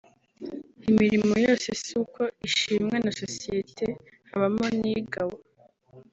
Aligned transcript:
Imirimo 0.89 1.33
yose 1.45 1.67
siko 1.83 2.23
ishimwa 2.47 2.95
na 3.03 3.11
sosiyete 3.19 3.87
habamo 4.29 4.65
n’igawa 4.79 5.39